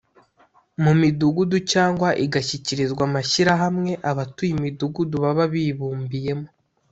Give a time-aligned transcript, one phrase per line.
[0.83, 6.47] Mu midugudu cyangwa igashyikirizwa amashyirahamwe abatuye imidugudu baba bibumbiyemo